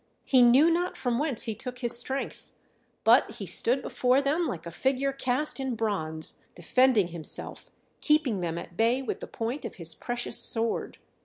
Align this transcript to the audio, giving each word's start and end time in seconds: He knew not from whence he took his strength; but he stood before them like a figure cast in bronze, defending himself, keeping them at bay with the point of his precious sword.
He 0.25 0.41
knew 0.41 0.71
not 0.71 0.97
from 0.97 1.19
whence 1.19 1.43
he 1.43 1.53
took 1.53 1.77
his 1.77 1.95
strength; 1.95 2.47
but 3.03 3.35
he 3.35 3.45
stood 3.45 3.83
before 3.83 4.19
them 4.19 4.47
like 4.47 4.65
a 4.65 4.71
figure 4.71 5.13
cast 5.13 5.59
in 5.59 5.75
bronze, 5.75 6.39
defending 6.55 7.09
himself, 7.09 7.69
keeping 7.99 8.39
them 8.39 8.57
at 8.57 8.75
bay 8.75 9.03
with 9.03 9.19
the 9.19 9.27
point 9.27 9.63
of 9.63 9.75
his 9.75 9.93
precious 9.93 10.39
sword. 10.39 10.97